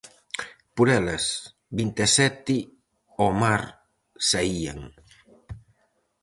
[0.75, 1.25] Por elas
[1.79, 2.55] vinte e sete
[3.25, 3.63] ó mar
[4.29, 4.79] saían.